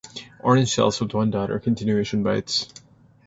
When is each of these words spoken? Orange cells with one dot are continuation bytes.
Orange 0.39 0.73
cells 0.73 0.99
with 0.99 1.13
one 1.13 1.29
dot 1.29 1.51
are 1.51 1.59
continuation 1.59 2.23
bytes. 2.23 2.73